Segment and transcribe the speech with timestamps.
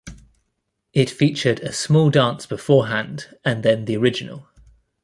[0.93, 4.47] It featured a small dance before hand and then the original.